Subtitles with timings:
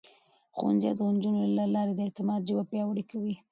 [0.57, 3.35] ښوونځی د نجونو له لارې د اعتماد ژبه پياوړې کوي.